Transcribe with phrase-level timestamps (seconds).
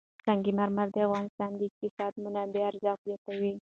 [0.25, 3.51] سنگ مرمر د افغانستان د اقتصادي منابعو ارزښت زیاتوي.